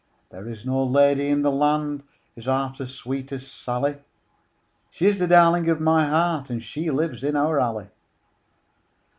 [0.31, 2.01] There is no lady in the land
[2.35, 3.97] Is half so sweet as Sally;
[4.89, 7.89] She is the darling of my heart, And she lives in our alley.